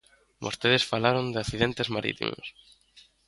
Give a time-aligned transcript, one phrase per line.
[0.45, 2.45] Vostedes falaron de accidentes marítimos.